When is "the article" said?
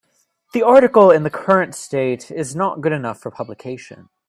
0.53-1.11